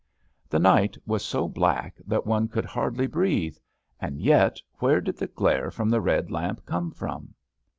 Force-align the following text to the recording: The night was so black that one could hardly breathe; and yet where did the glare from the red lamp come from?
The 0.49 0.57
night 0.57 0.97
was 1.05 1.23
so 1.23 1.47
black 1.47 1.97
that 2.07 2.25
one 2.25 2.47
could 2.47 2.65
hardly 2.65 3.05
breathe; 3.05 3.57
and 3.99 4.19
yet 4.19 4.59
where 4.79 4.99
did 4.99 5.17
the 5.17 5.27
glare 5.27 5.69
from 5.69 5.91
the 5.91 6.01
red 6.01 6.31
lamp 6.31 6.65
come 6.65 6.89
from? 6.89 7.35